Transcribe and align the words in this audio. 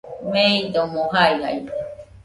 meidomo 0.31 1.01
jaijaide. 1.13 1.71